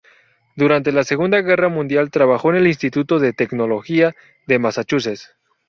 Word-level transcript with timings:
Durante 0.55 0.91
la 0.91 1.03
Segunda 1.03 1.43
Guerra 1.43 1.69
Mundial 1.69 2.09
trabajó 2.09 2.49
en 2.49 2.55
el 2.55 2.65
Instituto 2.65 3.19
de 3.19 3.33
Tecnología 3.33 4.15
de 4.47 4.57
Massachusetts. 4.57 5.35